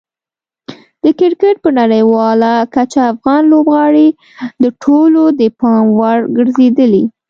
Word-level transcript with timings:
د 1.03 1.05
کرکټ 1.19 1.55
په 1.63 1.69
نړیواله 1.79 2.51
کچه 2.75 3.01
افغان 3.13 3.41
لوبغاړي 3.51 4.07
د 4.63 4.65
ټولو 4.83 5.21
د 5.39 5.41
پام 5.59 5.83
وړ 5.99 6.17
ګرځېدلي. 6.37 7.03